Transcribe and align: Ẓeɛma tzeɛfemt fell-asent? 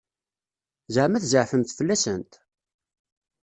Ẓeɛma 0.95 1.19
tzeɛfemt 1.23 1.75
fell-asent? 1.77 2.31